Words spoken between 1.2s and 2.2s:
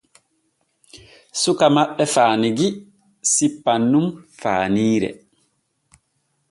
Suka maɓɓe